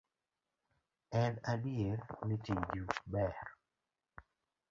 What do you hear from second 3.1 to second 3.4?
ber.